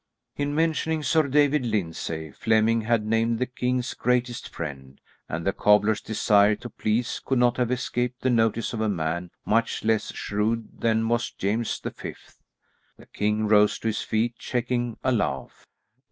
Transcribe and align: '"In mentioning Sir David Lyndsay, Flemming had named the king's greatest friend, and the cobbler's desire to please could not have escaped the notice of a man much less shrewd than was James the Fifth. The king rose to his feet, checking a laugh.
'"In 0.43 0.55
mentioning 0.55 1.03
Sir 1.03 1.27
David 1.27 1.63
Lyndsay, 1.63 2.31
Flemming 2.31 2.81
had 2.81 3.05
named 3.05 3.37
the 3.37 3.45
king's 3.45 3.93
greatest 3.93 4.49
friend, 4.49 4.99
and 5.29 5.45
the 5.45 5.53
cobbler's 5.53 6.01
desire 6.01 6.55
to 6.55 6.71
please 6.71 7.21
could 7.23 7.37
not 7.37 7.57
have 7.57 7.69
escaped 7.69 8.23
the 8.23 8.31
notice 8.31 8.73
of 8.73 8.81
a 8.81 8.89
man 8.89 9.29
much 9.45 9.83
less 9.85 10.11
shrewd 10.15 10.69
than 10.81 11.07
was 11.07 11.29
James 11.29 11.79
the 11.79 11.91
Fifth. 11.91 12.41
The 12.97 13.05
king 13.05 13.47
rose 13.47 13.77
to 13.77 13.89
his 13.89 14.01
feet, 14.01 14.39
checking 14.39 14.97
a 15.03 15.11
laugh. 15.11 15.67